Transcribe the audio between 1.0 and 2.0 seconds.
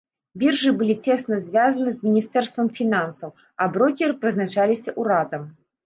цесна звязаны